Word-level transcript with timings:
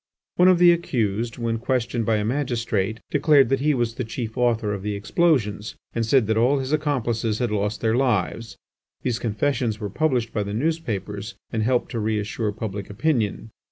One 0.37 0.47
of 0.47 0.57
the 0.57 0.71
accused, 0.71 1.37
when 1.37 1.59
questioned 1.59 2.07
by 2.07 2.15
a 2.15 2.25
magistrate, 2.25 3.01
declared 3.11 3.49
that 3.49 3.59
he 3.59 3.75
was 3.75 3.93
the 3.93 4.03
chief 4.03 4.35
author 4.35 4.73
of 4.73 4.81
the 4.81 4.95
explosions, 4.95 5.75
and 5.93 6.03
said 6.03 6.25
that 6.25 6.37
all 6.37 6.57
his 6.57 6.73
accomplices 6.73 7.37
had 7.37 7.51
lost 7.51 7.81
their 7.81 7.95
lives. 7.95 8.57
These 9.03 9.19
confessions 9.19 9.79
were 9.79 9.91
published 9.91 10.33
by 10.33 10.41
the 10.41 10.55
newspapers 10.55 11.35
and 11.51 11.61
helped 11.61 11.91
to 11.91 11.99
reassure 11.99 12.51
public 12.51 12.89
opinion. 12.89 13.51